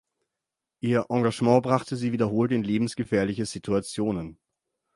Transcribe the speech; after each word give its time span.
Ihr 0.79 1.05
Engagement 1.09 1.61
brachte 1.61 1.95
sie 1.95 2.11
wiederholt 2.11 2.51
in 2.51 2.63
lebensgefährliche 2.63 3.45
Situationen. 3.45 4.39